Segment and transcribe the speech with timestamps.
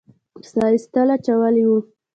[0.49, 1.77] ساه ایستلو اچولي وو.